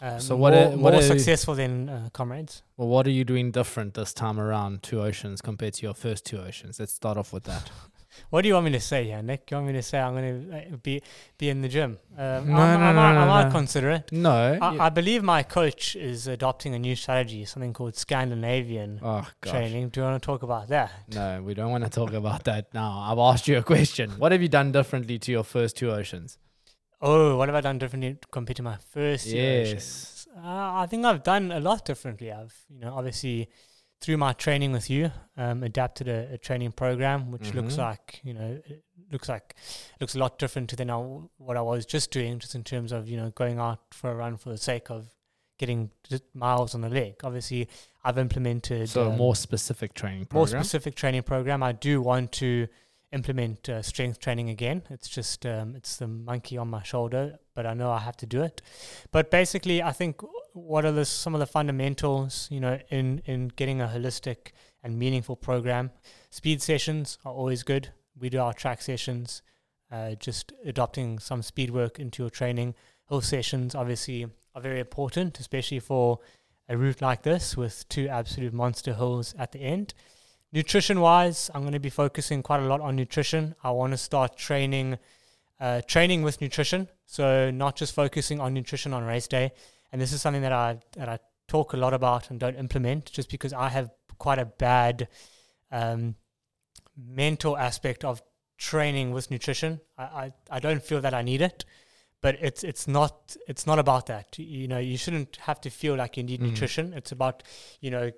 Um, 0.00 0.20
So 0.20 0.36
what 0.36 0.54
more, 0.54 0.62
are- 0.62 0.70
what 0.70 0.92
more 0.94 1.02
are- 1.02 1.02
successful 1.02 1.54
than 1.54 1.90
uh, 1.90 2.08
comrades. 2.14 2.62
Well, 2.78 2.88
what 2.88 3.06
are 3.06 3.10
you 3.10 3.24
doing 3.24 3.50
different 3.50 3.92
this 3.92 4.14
time 4.14 4.40
around, 4.40 4.82
Two 4.82 5.02
Oceans, 5.02 5.42
compared 5.42 5.74
to 5.74 5.82
your 5.82 5.92
first 5.92 6.24
Two 6.24 6.38
Oceans? 6.38 6.80
Let's 6.80 6.94
start 6.94 7.18
off 7.18 7.30
with 7.32 7.44
that. 7.44 7.70
What 8.30 8.42
do 8.42 8.48
you 8.48 8.54
want 8.54 8.66
me 8.66 8.70
to 8.70 8.80
say 8.80 9.02
here, 9.06 9.20
Nic? 9.22 9.50
You 9.50 9.56
want 9.56 9.66
me 9.66 9.72
to 9.72 9.82
say 9.82 9.98
I'm 9.98 10.14
going 10.14 10.48
to 10.70 10.76
be 10.76 11.02
be 11.36 11.48
in 11.48 11.62
the 11.62 11.68
gym? 11.68 11.98
Um, 12.16 12.48
No, 12.48 12.54
I, 12.58 12.76
no, 12.76 12.84
I, 12.84 12.92
no, 12.92 12.92
might, 13.00 13.12
no, 13.14 13.20
I 13.20 13.26
might 13.26 13.46
no. 13.46 13.50
consider 13.50 13.90
it. 13.90 14.12
No. 14.12 14.52
you- 14.52 14.60
I, 14.62 14.86
I 14.86 14.88
believe 14.88 15.24
my 15.24 15.42
coach 15.42 15.96
is 15.96 16.28
adopting 16.28 16.76
a 16.76 16.78
new 16.78 16.94
strategy, 16.94 17.44
something 17.44 17.72
called 17.72 17.96
Scandinavian 17.96 19.00
oh, 19.02 19.26
training. 19.42 19.88
Do 19.88 19.98
you 20.00 20.04
want 20.06 20.22
to 20.22 20.24
talk 20.24 20.44
about 20.44 20.68
that? 20.68 20.92
No, 21.12 21.42
we 21.42 21.54
don't 21.54 21.72
want 21.72 21.82
to 21.84 21.90
talk 21.90 22.12
about 22.12 22.44
that 22.44 22.72
now. 22.72 23.00
I've 23.08 23.18
asked 23.18 23.48
you 23.48 23.58
a 23.58 23.64
question. 23.64 24.10
What 24.12 24.30
have 24.30 24.40
you 24.40 24.48
done 24.48 24.70
differently 24.70 25.18
to 25.18 25.32
your 25.32 25.42
first 25.42 25.76
Two 25.76 25.90
Oceans? 25.90 26.38
Oh, 27.06 27.36
what 27.36 27.48
have 27.48 27.54
I 27.54 27.60
done 27.60 27.78
differently 27.78 28.16
compared 28.32 28.56
to 28.56 28.62
my 28.62 28.78
first 28.90 29.26
year? 29.26 29.64
Yes. 29.64 30.26
Uh, 30.36 30.40
I 30.82 30.86
think 30.88 31.04
I've 31.04 31.22
done 31.22 31.52
a 31.52 31.60
lot 31.60 31.84
differently. 31.84 32.32
I've, 32.32 32.54
you 32.70 32.80
know, 32.80 32.94
obviously 32.94 33.50
through 34.00 34.16
my 34.16 34.32
training 34.32 34.72
with 34.72 34.88
you, 34.90 35.12
um, 35.36 35.62
adapted 35.62 36.08
a, 36.08 36.32
a 36.34 36.38
training 36.38 36.72
program 36.72 37.30
which 37.30 37.52
looks 37.54 37.74
Mhm. 37.74 37.78
like, 37.78 38.20
you 38.24 38.32
know, 38.34 38.60
looks 39.12 39.28
like 39.28 39.54
looks 40.00 40.14
a 40.14 40.18
lot 40.18 40.38
different 40.38 40.70
to 40.70 40.76
than 40.76 40.90
I, 40.90 40.96
what 41.36 41.56
I 41.56 41.60
was 41.60 41.84
just 41.86 42.10
doing, 42.10 42.38
just 42.38 42.54
in 42.54 42.64
terms 42.64 42.90
of 42.90 43.08
you 43.08 43.16
know 43.18 43.30
going 43.30 43.58
out 43.58 43.80
for 43.92 44.10
a 44.10 44.14
run 44.14 44.36
for 44.36 44.48
the 44.50 44.58
sake 44.58 44.90
of 44.90 45.06
getting 45.58 45.90
miles 46.34 46.74
on 46.74 46.80
the 46.80 46.88
leg. 46.88 47.14
Obviously, 47.22 47.68
I've 48.02 48.18
implemented 48.18 48.88
So, 48.88 49.04
a 49.04 49.10
um, 49.10 49.16
more 49.18 49.36
specific 49.36 49.94
training 49.94 50.26
more 50.32 50.48
specific 50.48 50.94
training 50.96 51.22
program. 51.22 51.62
I 51.62 51.72
do 51.72 52.02
want 52.02 52.32
to 52.32 52.66
implement 53.14 53.68
uh, 53.68 53.80
strength 53.80 54.18
training 54.18 54.50
again. 54.50 54.82
It's 54.90 55.08
just 55.08 55.46
um, 55.46 55.74
it's 55.76 55.96
the 55.96 56.08
monkey 56.08 56.58
on 56.58 56.68
my 56.68 56.82
shoulder, 56.82 57.38
but 57.54 57.64
I 57.64 57.72
know 57.72 57.90
I 57.90 58.00
have 58.00 58.16
to 58.18 58.26
do 58.26 58.42
it. 58.42 58.60
But 59.12 59.30
basically, 59.30 59.82
I 59.82 59.92
think 59.92 60.20
what 60.52 60.84
are 60.84 60.92
the 60.92 61.04
some 61.04 61.34
of 61.34 61.40
the 61.40 61.46
fundamentals, 61.46 62.48
you 62.50 62.60
know, 62.60 62.78
in 62.90 63.22
in 63.24 63.48
getting 63.48 63.80
a 63.80 63.86
holistic 63.86 64.52
and 64.82 64.98
meaningful 64.98 65.36
program. 65.36 65.90
Speed 66.30 66.60
sessions 66.60 67.18
are 67.24 67.32
always 67.32 67.62
good. 67.62 67.88
We 68.20 68.28
do 68.28 68.38
our 68.38 68.52
track 68.52 68.82
sessions. 68.82 69.42
Uh, 69.90 70.14
just 70.14 70.52
adopting 70.64 71.18
some 71.18 71.42
speed 71.42 71.70
work 71.70 71.98
into 71.98 72.22
your 72.22 72.30
training. 72.30 72.74
Hill 73.08 73.20
sessions 73.20 73.74
obviously 73.74 74.26
are 74.54 74.62
very 74.62 74.80
important, 74.80 75.38
especially 75.40 75.80
for 75.80 76.18
a 76.68 76.76
route 76.76 77.00
like 77.00 77.22
this 77.22 77.56
with 77.56 77.88
two 77.88 78.08
absolute 78.08 78.52
monster 78.52 78.94
hills 78.94 79.34
at 79.38 79.52
the 79.52 79.60
end. 79.60 79.94
Nutrition 80.54 81.00
wise, 81.00 81.50
I'm 81.52 81.62
going 81.62 81.72
to 81.72 81.80
be 81.80 81.90
focusing 81.90 82.40
quite 82.40 82.60
a 82.60 82.64
lot 82.66 82.80
on 82.80 82.94
nutrition. 82.94 83.56
I 83.64 83.72
want 83.72 83.90
to 83.90 83.96
start 83.96 84.36
training, 84.36 84.98
uh, 85.58 85.80
training 85.80 86.22
with 86.22 86.40
nutrition. 86.40 86.88
So 87.06 87.50
not 87.50 87.74
just 87.74 87.92
focusing 87.92 88.38
on 88.38 88.54
nutrition 88.54 88.94
on 88.94 89.02
race 89.02 89.26
day. 89.26 89.50
And 89.90 90.00
this 90.00 90.12
is 90.12 90.22
something 90.22 90.42
that 90.42 90.52
I 90.52 90.78
that 90.92 91.08
I 91.08 91.18
talk 91.48 91.72
a 91.72 91.76
lot 91.76 91.92
about 91.92 92.30
and 92.30 92.38
don't 92.38 92.54
implement, 92.54 93.10
just 93.10 93.30
because 93.30 93.52
I 93.52 93.68
have 93.68 93.90
quite 94.18 94.38
a 94.38 94.44
bad 94.44 95.08
um, 95.72 96.14
mental 96.96 97.56
aspect 97.58 98.04
of 98.04 98.22
training 98.56 99.10
with 99.10 99.32
nutrition. 99.32 99.80
I, 99.98 100.04
I, 100.04 100.32
I 100.50 100.60
don't 100.60 100.82
feel 100.82 101.00
that 101.00 101.14
I 101.14 101.22
need 101.22 101.42
it. 101.42 101.64
But 102.20 102.38
it's 102.40 102.62
it's 102.64 102.86
not 102.88 103.36
it's 103.48 103.66
not 103.66 103.78
about 103.80 104.06
that. 104.06 104.38
You 104.38 104.68
know, 104.68 104.78
you 104.78 104.96
shouldn't 104.96 105.36
have 105.48 105.60
to 105.62 105.68
feel 105.70 105.96
like 105.96 106.16
you 106.16 106.22
need 106.22 106.40
Mhm. 106.40 106.50
nutrition. 106.50 106.94
It's 106.94 107.12
about, 107.12 107.42
you 107.80 107.90
know, 107.90 108.12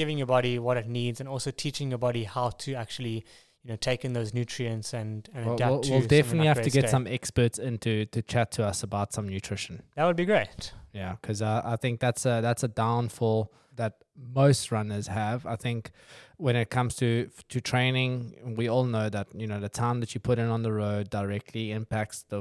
giving 0.00 0.16
your 0.22 0.26
body 0.36 0.54
what 0.66 0.76
it 0.82 0.88
needs 1.00 1.16
and 1.20 1.28
also 1.28 1.50
teaching 1.64 1.86
your 1.92 2.02
body 2.08 2.24
how 2.24 2.48
to 2.64 2.70
actually 2.82 3.16
you 3.62 3.68
know 3.70 3.76
take 3.76 4.00
in 4.06 4.12
those 4.18 4.30
nutrients 4.40 4.88
and, 5.00 5.28
and 5.34 5.44
We'll, 5.46 5.54
adapt 5.56 5.70
we'll, 5.72 5.80
to 5.82 5.90
we'll 5.92 6.08
definitely 6.18 6.46
like 6.48 6.56
have 6.56 6.64
to 6.64 6.70
get 6.78 6.82
day. 6.82 6.88
some 6.96 7.06
experts 7.18 7.58
in 7.58 7.78
to, 7.78 8.06
to 8.14 8.22
chat 8.22 8.48
to 8.56 8.64
us 8.70 8.82
about 8.88 9.12
some 9.12 9.26
nutrition. 9.28 9.74
that 9.96 10.04
would 10.06 10.16
be 10.24 10.28
great 10.34 10.72
Yeah, 10.92 11.12
because 11.20 11.40
uh, 11.42 11.62
I 11.74 11.76
think 11.82 11.94
that's 12.06 12.24
a 12.24 12.34
that's 12.46 12.62
a 12.62 12.68
downfall 12.84 13.40
that 13.80 13.94
most 14.40 14.72
runners 14.72 15.06
have. 15.08 15.46
I 15.54 15.56
think 15.64 15.90
when 16.36 16.56
it 16.62 16.68
comes 16.76 16.92
to 17.02 17.08
to 17.52 17.60
training, 17.72 18.54
we 18.58 18.68
all 18.72 18.84
know 18.96 19.08
that 19.16 19.26
you 19.42 19.46
know 19.50 19.60
the 19.68 19.74
time 19.84 19.96
that 20.00 20.10
you 20.14 20.20
put 20.30 20.38
in 20.38 20.48
on 20.56 20.62
the 20.62 20.72
road 20.84 21.04
directly 21.10 21.64
impacts 21.80 22.18
the 22.32 22.40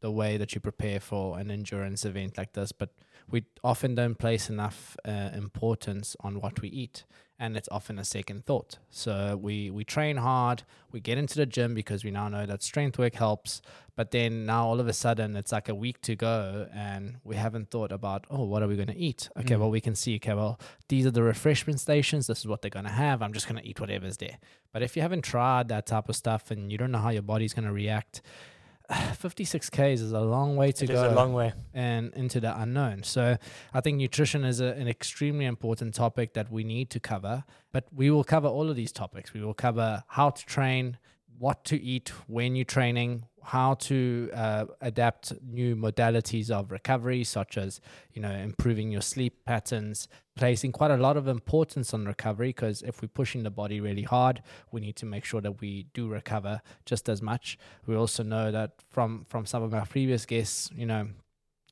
the 0.00 0.10
way 0.20 0.36
that 0.40 0.50
you 0.54 0.60
prepare 0.60 1.00
for 1.00 1.38
an 1.40 1.50
endurance 1.50 2.04
event 2.10 2.32
like 2.40 2.52
this. 2.58 2.72
But 2.80 2.90
we 3.30 3.44
often 3.62 3.94
don't 3.94 4.18
place 4.18 4.48
enough 4.50 4.96
uh, 5.06 5.30
importance 5.34 6.16
on 6.20 6.40
what 6.40 6.60
we 6.60 6.68
eat, 6.68 7.04
and 7.38 7.56
it's 7.56 7.68
often 7.72 7.98
a 7.98 8.04
second 8.04 8.44
thought. 8.46 8.78
So 8.90 9.36
we 9.40 9.70
we 9.70 9.84
train 9.84 10.18
hard, 10.18 10.62
we 10.92 11.00
get 11.00 11.18
into 11.18 11.34
the 11.36 11.46
gym 11.46 11.74
because 11.74 12.04
we 12.04 12.10
now 12.10 12.28
know 12.28 12.46
that 12.46 12.62
strength 12.62 12.98
work 12.98 13.14
helps, 13.14 13.60
but 13.96 14.10
then 14.10 14.46
now 14.46 14.66
all 14.66 14.78
of 14.78 14.86
a 14.86 14.92
sudden 14.92 15.34
it's 15.36 15.52
like 15.52 15.68
a 15.68 15.74
week 15.74 16.00
to 16.02 16.14
go 16.14 16.68
and 16.72 17.16
we 17.24 17.36
haven't 17.36 17.70
thought 17.70 17.90
about, 17.92 18.26
oh, 18.30 18.44
what 18.44 18.62
are 18.62 18.68
we 18.68 18.76
going 18.76 18.88
to 18.88 18.96
eat? 18.96 19.28
Okay, 19.38 19.54
Mm. 19.54 19.60
well, 19.60 19.70
we 19.70 19.80
can 19.80 19.94
see, 19.94 20.16
okay, 20.16 20.34
well, 20.34 20.60
these 20.88 21.06
are 21.06 21.10
the 21.10 21.22
refreshment 21.22 21.80
stations. 21.80 22.26
This 22.26 22.40
is 22.40 22.46
what 22.46 22.60
they're 22.62 22.70
going 22.70 22.84
to 22.86 22.90
have. 22.92 23.22
I'm 23.22 23.32
just 23.32 23.48
going 23.48 23.60
to 23.60 23.68
eat 23.68 23.80
whatever's 23.80 24.18
there. 24.18 24.38
But 24.72 24.82
if 24.82 24.94
you 24.96 25.02
haven't 25.02 25.22
tried 25.22 25.68
that 25.68 25.86
type 25.86 26.08
of 26.08 26.16
stuff 26.16 26.50
and 26.50 26.70
you 26.70 26.78
don't 26.78 26.90
know 26.92 26.98
how 26.98 27.10
your 27.10 27.22
body's 27.22 27.54
going 27.54 27.66
to 27.66 27.72
react, 27.72 28.22
56 29.14 29.70
Ks 29.70 29.78
is 29.78 30.12
a 30.12 30.20
long 30.20 30.56
way 30.56 30.72
to 30.72 30.84
It 30.84 30.88
go 30.88 31.10
a 31.10 31.14
long 31.14 31.32
way 31.32 31.52
and 31.72 32.12
into 32.14 32.40
the 32.40 32.58
unknown. 32.60 33.02
So 33.02 33.36
I 33.72 33.80
think 33.80 33.98
nutrition 33.98 34.44
is 34.44 34.60
a, 34.60 34.66
an 34.74 34.88
extremely 34.88 35.46
important 35.46 35.94
topic 35.94 36.34
that 36.34 36.50
we 36.50 36.64
need 36.64 36.90
to 36.90 37.00
cover. 37.00 37.44
But 37.72 37.86
we 37.94 38.10
will 38.10 38.24
cover 38.24 38.48
all 38.48 38.68
of 38.68 38.76
these 38.76 38.92
topics. 38.92 39.32
We 39.32 39.42
will 39.42 39.54
cover 39.54 40.04
how 40.08 40.30
to 40.30 40.46
train, 40.46 40.98
what 41.38 41.64
to 41.66 41.82
eat 41.82 42.10
when 42.26 42.56
you're 42.56 42.64
training, 42.64 43.24
how 43.44 43.74
to 43.74 44.30
uh, 44.34 44.64
adapt 44.80 45.32
new 45.42 45.76
modalities 45.76 46.50
of 46.50 46.70
recovery, 46.70 47.24
such 47.24 47.56
as 47.58 47.80
you 48.12 48.20
know 48.22 48.30
improving 48.30 48.90
your 48.90 49.00
sleep 49.00 49.44
patterns, 49.44 50.08
placing 50.36 50.72
quite 50.72 50.90
a 50.90 50.96
lot 50.96 51.16
of 51.16 51.28
importance 51.28 51.94
on 51.94 52.06
recovery. 52.06 52.48
Because 52.48 52.82
if 52.82 53.02
we're 53.02 53.08
pushing 53.08 53.42
the 53.42 53.50
body 53.50 53.80
really 53.80 54.02
hard, 54.02 54.42
we 54.72 54.80
need 54.80 54.96
to 54.96 55.06
make 55.06 55.24
sure 55.24 55.40
that 55.40 55.60
we 55.60 55.86
do 55.94 56.08
recover 56.08 56.60
just 56.86 57.08
as 57.08 57.20
much. 57.22 57.58
We 57.86 57.96
also 57.96 58.22
know 58.22 58.50
that 58.50 58.72
from 58.90 59.26
from 59.28 59.46
some 59.46 59.62
of 59.62 59.74
our 59.74 59.86
previous 59.86 60.26
guests, 60.26 60.70
you 60.74 60.86
know, 60.86 61.08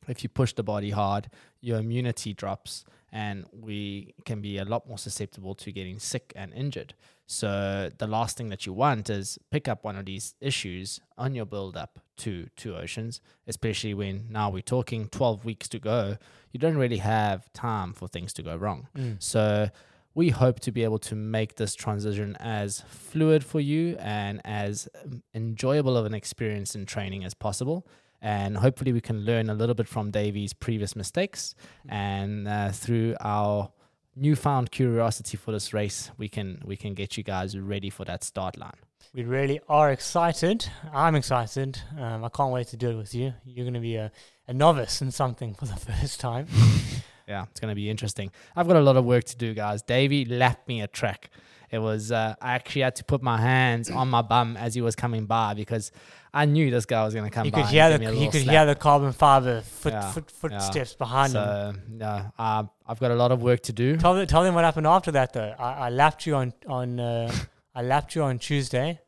if 0.09 0.23
you 0.23 0.29
push 0.29 0.52
the 0.52 0.62
body 0.62 0.91
hard, 0.91 1.31
your 1.61 1.79
immunity 1.79 2.35
drops 2.35 2.85
and 3.12 3.45
we 3.52 4.14
can 4.25 4.41
be 4.41 4.57
a 4.57 4.64
lot 4.64 4.88
more 4.88 4.99
susceptible 4.99 5.55
to 5.55 5.71
getting 5.71 5.99
sick 5.99 6.33
and 6.35 6.52
injured. 6.55 6.95
So 7.33 7.91
the 7.97 8.07
last 8.07 8.37
thing 8.37 8.51
that 8.51 8.67
you 8.67 8.75
want 8.75 9.09
is 9.09 9.39
pick 9.51 9.67
up 9.67 9.85
one 9.85 9.97
of 9.97 10.05
these 10.05 10.35
issues 10.41 11.01
on 11.17 11.35
your 11.35 11.47
build 11.47 11.77
up 11.79 11.99
to 12.19 12.49
two 12.57 12.77
oceans, 12.77 13.23
especially 13.47 13.95
when 13.95 14.27
now 14.29 14.51
we're 14.51 14.61
talking 14.61 15.09
12 15.09 15.45
weeks 15.45 15.67
to 15.69 15.79
go. 15.79 16.19
You 16.53 16.61
don't 16.61 16.77
really 16.77 16.99
have 16.99 17.51
time 17.55 17.95
for 17.95 18.07
things 18.07 18.35
to 18.35 18.43
go 18.43 18.55
wrong. 18.55 18.89
Mm. 18.95 19.23
So 19.23 19.71
we 20.15 20.29
hope 20.29 20.61
to 20.61 20.73
be 20.73 20.85
able 20.85 20.99
to 20.99 21.15
make 21.15 21.57
this 21.57 21.75
transition 21.75 22.37
as 22.39 22.83
fluid 22.87 23.43
for 23.45 23.61
you 23.61 23.97
and 23.99 24.43
as 24.45 24.87
um, 25.03 25.23
enjoyable 25.35 25.97
of 25.97 26.05
an 26.05 26.12
experience 26.12 26.75
in 26.75 26.85
training 26.85 27.25
as 27.25 27.33
possible. 27.33 27.87
And 28.21 28.59
hopefully, 28.59 28.93
we 28.93 29.01
can 29.01 29.25
learn 29.25 29.51
a 29.51 29.55
little 29.55 29.75
bit 29.75 29.89
from 29.89 30.12
Davey's 30.12 30.53
previous 30.53 30.95
mistakes, 30.95 31.57
and 31.89 32.47
uh, 32.47 32.71
through 32.71 33.17
our 33.21 33.73
newfound 34.16 34.71
curiosity 34.71 35.37
for 35.37 35.52
this 35.52 35.73
race, 35.73 36.11
we 36.19 36.28
can 36.28 36.61
we 36.64 36.76
can 36.76 36.95
get 36.95 37.16
you 37.16 37.23
guys 37.25 37.57
ready 37.59 37.90
for 37.90 38.04
that 38.04 38.23
start 38.25 38.57
line. 38.59 38.78
we 39.14 39.25
really 39.25 39.61
are 39.69 39.90
excited 39.90 40.69
i'm 40.95 41.14
excited 41.14 41.81
um, 41.99 42.25
i 42.25 42.28
can't 42.28 42.52
wait 42.52 42.66
to 42.69 42.76
do 42.76 42.88
it 42.90 42.97
with 42.97 43.14
you 43.14 43.35
you're 43.45 43.64
going 43.64 43.75
to 43.75 43.81
be 43.81 43.97
a, 43.97 44.11
a 44.49 44.52
novice 44.52 45.02
in 45.02 45.11
something 45.11 45.54
for 45.54 45.66
the 45.66 45.76
first 45.90 46.21
time 46.21 46.47
Yeah, 47.28 47.45
it's 47.50 47.61
going 47.61 47.71
to 47.71 47.76
be 47.76 47.88
interesting. 47.88 48.33
I've 48.57 48.66
got 48.66 48.76
a 48.76 48.81
lot 48.81 48.97
of 48.97 49.04
work 49.04 49.25
to 49.25 49.37
do, 49.37 49.54
guys. 49.54 49.81
Davey 49.81 50.25
lapped 50.25 50.66
me 50.66 50.83
a 50.83 50.88
track. 50.88 51.31
It 51.73 51.79
was, 51.79 52.12
uh, 52.12 52.35
I 52.41 52.52
actually 52.52 52.83
had 52.83 52.97
to 52.97 53.05
put 53.05 53.23
my 53.23 53.38
hands 53.41 53.91
on 53.91 54.09
my 54.11 54.21
bum 54.23 54.57
as 54.59 54.75
he 54.75 54.83
was 54.83 54.95
coming 54.95 55.25
by 55.26 55.55
because 55.55 55.91
I 56.35 56.45
knew 56.45 56.71
this 56.71 56.85
guy 56.87 57.02
was 57.05 57.14
going 57.14 57.25
to 57.25 57.31
come 57.35 57.47
you 57.47 57.50
by. 57.52 57.62
could 57.62 57.71
hear 57.71 57.91
the 57.91 57.99
give 57.99 58.12
a 58.12 58.17
you 58.17 58.31
could 58.31 58.43
slap. 58.43 58.52
hear 58.55 58.67
the 58.67 58.75
carbon 58.75 59.12
fiber 59.12 59.62
foot, 59.62 59.93
Yeah, 59.95 60.11
foot, 60.12 60.25
yeah. 60.50 60.59
footsteps 60.59 60.95
behind 60.95 61.33
him 61.33 61.43
So, 61.43 61.73
yeah, 61.99 62.29
uh, 62.38 62.64
I've 62.87 63.00
got 63.00 63.11
a 63.11 63.14
lot 63.14 63.33
of 63.33 63.43
work 63.43 63.61
to 63.62 63.73
do. 63.73 63.97
Tell 63.97 64.14
them, 64.14 64.26
tell 64.26 64.43
them 64.43 64.55
what 64.55 64.64
happened 64.64 64.87
after 64.87 65.11
that 65.12 65.33
though. 65.33 65.55
I, 65.59 65.87
I 65.87 65.88
lapped 65.91 66.26
you 66.26 66.35
on 66.37 66.52
on 66.69 67.00
uh, 67.00 67.33
I 67.75 67.81
lapped 67.83 68.14
you 68.14 68.23
on 68.23 68.38
Tuesday, 68.38 69.00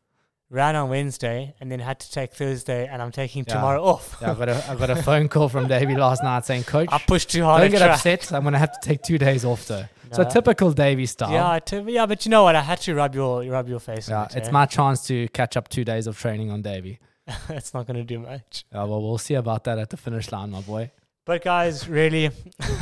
ran 0.49 0.75
on 0.75 0.89
Wednesday, 0.89 1.55
and 1.61 1.71
then 1.71 1.81
had 1.81 2.01
to 2.01 2.11
take 2.11 2.33
Thursday, 2.33 2.87
and 2.87 3.03
I'm 3.03 3.13
taking 3.13 3.45
Yeah. 3.47 3.55
tomorrow 3.57 3.85
off. 3.85 4.17
Yeah, 4.23 4.31
I 4.33 4.35
got 4.35 4.49
a, 4.49 4.71
I 4.71 4.75
got 4.77 4.89
a 4.91 5.03
phone 5.03 5.29
call 5.29 5.51
from 5.51 5.69
Davey 5.69 5.95
last 5.97 6.23
night 6.23 6.47
saying, 6.47 6.63
Coach, 6.75 6.89
I 6.91 6.99
pushed 6.99 7.31
too 7.31 7.43
hard. 7.45 7.61
don't 7.61 7.71
get 7.71 7.79
track. 7.79 7.91
upset. 7.97 8.33
I'm 8.33 8.43
going 8.43 8.53
to 8.55 8.59
have 8.59 8.73
to 8.73 8.79
take 8.89 9.03
two 9.03 9.19
days 9.19 9.45
off 9.45 9.67
though. 9.67 9.85
So 10.17 10.25
typical 10.25 10.73
Davey 10.73 11.07
style. 11.07 11.33
Yeah, 11.33 11.59
t- 11.59 11.93
yeah, 11.93 12.07
but 12.07 12.25
you 12.25 12.31
know 12.31 12.45
what? 12.45 12.57
I 12.57 12.63
had 12.63 12.81
to 12.83 12.95
rub 12.95 13.15
your 13.15 13.45
rub 13.45 13.69
your 13.69 13.81
face. 13.81 14.09
Yeah, 14.09 14.25
it, 14.25 14.37
it's 14.37 14.49
eh? 14.49 14.53
my 14.53 14.67
chance 14.67 15.07
to 15.09 15.29
catch 15.29 15.57
up 15.57 15.69
two 15.69 15.85
days 15.85 16.07
of 16.07 16.19
training 16.19 16.51
on 16.51 16.63
Davey. 16.63 16.99
it's 17.49 17.73
not 17.75 17.87
going 17.87 17.97
to 17.97 18.05
do 18.05 18.19
much. 18.19 18.65
Yeah, 18.73 18.85
well, 18.85 19.03
we'll 19.03 19.19
see 19.19 19.35
about 19.35 19.65
that 19.65 19.79
at 19.79 19.91
the 19.91 19.97
finish 19.97 20.31
line, 20.31 20.51
my 20.51 20.61
boy. 20.61 20.91
But 21.25 21.43
guys, 21.43 21.89
really, 21.89 22.31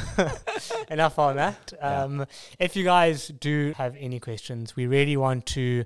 enough 0.91 1.19
on 1.19 1.37
that. 1.37 1.73
Yeah. 1.77 2.03
Um, 2.03 2.27
if 2.59 2.75
you 2.75 2.83
guys 2.83 3.29
do 3.29 3.73
have 3.77 3.95
any 3.97 4.19
questions, 4.19 4.75
we 4.75 4.87
really 4.87 5.17
want 5.17 5.47
to, 5.47 5.85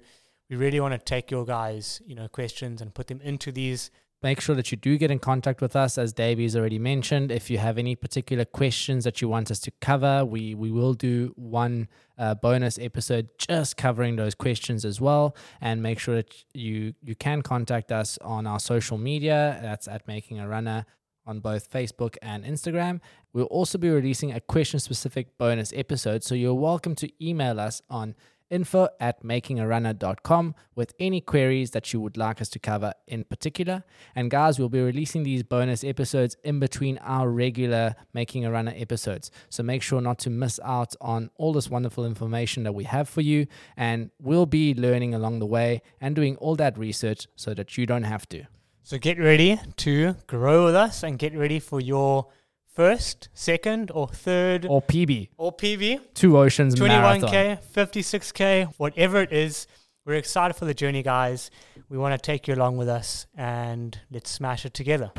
we 0.49 0.57
really 0.57 0.81
want 0.81 0.93
to 0.93 0.99
take 0.99 1.31
your 1.31 1.45
guys, 1.45 2.01
you 2.07 2.15
know, 2.15 2.29
questions 2.29 2.81
and 2.81 2.95
put 2.95 3.09
them 3.09 3.21
into 3.21 3.53
these 3.53 3.91
make 4.23 4.41
sure 4.41 4.55
that 4.55 4.71
you 4.71 4.77
do 4.77 4.97
get 4.97 5.11
in 5.11 5.19
contact 5.19 5.61
with 5.61 5.77
us, 5.77 5.99
as 5.99 6.13
Davey's 6.13 6.57
already 6.57 6.79
mentioned. 6.79 7.31
If 7.31 7.51
you 7.51 7.59
have 7.59 7.79
any 7.79 7.95
particular 7.95 8.45
questions 8.45 9.05
that 9.05 9.21
you 9.21 9.29
want 9.29 9.51
us 9.51 9.61
to 9.61 9.71
cover, 9.81 10.25
we, 10.25 10.55
we 10.55 10.71
will 10.71 10.95
do 10.95 11.33
one 11.37 11.89
uh, 12.19 12.35
bonus 12.35 12.79
episode 12.79 13.29
just 13.39 13.77
covering 13.77 14.17
those 14.17 14.35
questions 14.35 14.85
as 14.85 15.01
well. 15.01 15.37
And 15.61 15.83
make 15.83 15.99
sure 15.99 16.17
that 16.17 16.35
you, 16.55 16.95
you 17.03 17.15
can 17.15 17.43
contact 17.43 17.93
us 17.93 18.19
on 18.19 18.47
our 18.47 18.61
social 18.61 18.99
media. 18.99 19.59
That's 19.63 19.87
at 19.87 20.07
Making 20.09 20.41
a 20.41 20.49
Runner 20.49 20.87
on 21.27 21.41
both 21.41 21.71
Facebook 21.71 22.17
and 22.23 22.45
Instagram. 22.45 23.01
We'll 23.33 23.47
also 23.47 23.79
be 23.79 23.91
releasing 23.91 24.33
a 24.33 24.41
question 24.41 24.81
specific 24.81 25.37
bonus 25.39 25.73
episode. 25.75 26.23
So 26.23 26.35
you're 26.35 26.55
welcome 26.55 26.95
to 26.97 27.11
email 27.25 27.61
us 27.61 27.83
on 27.91 28.15
info 28.51 28.89
at 29.01 29.23
makingarunner.com 29.23 30.55
with 30.75 30.95
any 30.99 31.21
queries 31.21 31.71
that 31.73 31.93
you 31.93 32.01
would 32.01 32.17
like 32.17 32.41
us 32.41 32.49
to 32.51 32.59
cover 32.59 32.93
in 33.07 33.25
particular. 33.25 33.85
And 34.15 34.31
guys, 34.31 34.59
we'll 34.59 34.69
be 34.69 34.81
releasing 34.81 35.23
these 35.23 35.43
bonus 35.43 35.85
episodes 35.85 36.37
in 36.45 36.59
between 36.61 36.99
our 36.99 37.29
regular 37.31 37.95
Making 38.13 38.45
a 38.45 38.51
Runner 38.51 38.75
episodes. 38.77 39.31
So 39.49 39.63
make 39.63 39.83
sure 39.83 40.01
not 40.01 40.19
to 40.21 40.31
miss 40.31 40.61
out 40.65 40.95
on 41.01 41.31
all 41.37 41.53
this 41.53 41.69
wonderful 41.71 42.05
information 42.05 42.63
that 42.65 42.73
we 42.73 42.85
have 42.85 43.09
for 43.09 43.21
you. 43.21 43.47
And 43.77 44.11
we'll 44.21 44.47
be 44.47 44.75
learning 44.75 45.15
along 45.15 45.39
the 45.39 45.47
way 45.47 45.83
and 46.01 46.15
doing 46.15 46.37
all 46.37 46.57
that 46.57 46.79
research 46.79 47.27
so 47.37 47.55
that 47.55 47.77
you 47.77 47.87
don't 47.87 48.05
have 48.05 48.29
to. 48.31 48.45
So 48.83 48.99
get 48.99 49.19
ready 49.19 49.61
to 49.79 50.15
grow 50.29 50.67
with 50.67 50.77
us 50.77 51.03
and 51.03 51.19
get 51.19 51.37
ready 51.37 51.59
for 51.59 51.81
your 51.81 52.29
first, 52.77 53.31
second, 53.33 53.91
or 53.91 54.07
third, 54.07 54.67
Or 54.69 54.83
PB, 54.83 55.31
or 55.39 55.51
PB. 55.53 56.01
Two 56.15 56.39
Oceans 56.39 56.79
Marathon. 56.79 57.29
21k, 57.29 57.59
56k, 57.75 58.75
whatever 58.77 59.21
it 59.23 59.33
is. 59.33 59.67
We're 60.05 60.15
excited 60.15 60.55
for 60.55 60.67
the 60.67 60.75
journey, 60.75 61.03
guys. 61.03 61.51
We 61.89 61.99
want 61.99 62.13
to 62.15 62.19
take 62.19 62.47
you 62.47 62.55
along 62.55 62.77
with 62.77 62.89
us 62.89 63.27
and 63.37 63.99
let's 64.13 64.31
smash 64.31 64.65
it 64.65 64.75
together. 64.75 65.11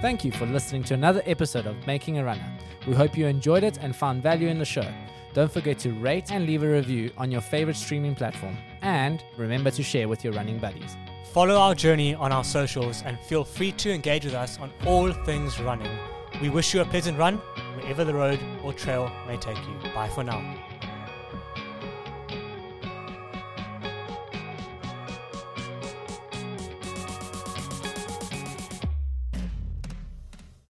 Thank 0.00 0.24
you 0.24 0.32
for 0.32 0.46
listening 0.46 0.82
to 0.84 0.94
another 0.94 1.22
episode 1.26 1.66
of 1.66 1.76
Making 1.86 2.18
a 2.18 2.24
Runner. 2.24 2.58
We 2.86 2.94
hope 2.94 3.16
you 3.18 3.26
enjoyed 3.26 3.62
it 3.62 3.78
and 3.82 3.94
found 3.94 4.22
value 4.22 4.48
in 4.48 4.58
the 4.58 4.64
show. 4.64 4.90
Don't 5.34 5.52
forget 5.52 5.78
to 5.80 5.92
rate 5.92 6.32
and 6.32 6.46
leave 6.46 6.62
a 6.62 6.68
review 6.68 7.12
on 7.18 7.30
your 7.30 7.42
favorite 7.42 7.76
streaming 7.76 8.14
platform. 8.14 8.56
And 8.80 9.22
remember 9.36 9.70
to 9.72 9.82
share 9.82 10.08
with 10.08 10.24
your 10.24 10.32
running 10.32 10.58
buddies. 10.58 10.96
Follow 11.32 11.56
our 11.56 11.74
journey 11.74 12.14
on 12.14 12.32
our 12.32 12.42
socials 12.42 13.02
and 13.04 13.20
feel 13.20 13.44
free 13.44 13.72
to 13.72 13.92
engage 13.92 14.24
with 14.24 14.34
us 14.34 14.58
on 14.58 14.72
all 14.86 15.12
things 15.12 15.60
running. 15.60 15.96
We 16.40 16.48
wish 16.48 16.72
you 16.72 16.80
a 16.80 16.84
pleasant 16.86 17.18
run 17.18 17.36
wherever 17.76 18.02
the 18.02 18.14
road 18.14 18.40
or 18.64 18.72
trail 18.72 19.10
may 19.26 19.36
take 19.36 19.58
you. 19.58 19.90
Bye 19.94 20.08
for 20.08 20.24
now. 20.24 20.40